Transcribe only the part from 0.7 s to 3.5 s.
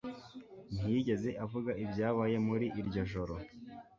ntiyigeze avuga ibyabaye muri iryo joro.